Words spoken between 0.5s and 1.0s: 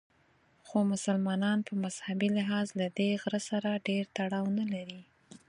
خو